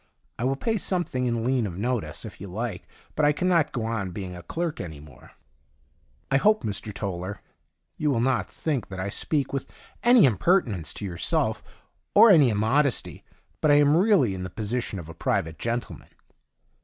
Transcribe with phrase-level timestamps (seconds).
[0.39, 3.85] I will pay something in lieu of notice, if you like, but I cannot go
[3.85, 5.25] on being a clerk any more.
[5.25, 6.91] I THE DIARY OF A GOD hope, Mr.
[6.95, 7.41] Toller,
[7.97, 11.61] you will not think that I speak with any impertinence to yourself,
[12.15, 13.23] or any immodesty,
[13.61, 16.09] but I am really in the position of a private gentleman.'